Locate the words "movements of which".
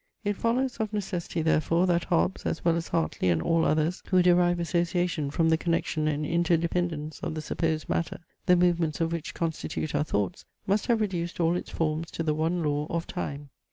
8.55-9.35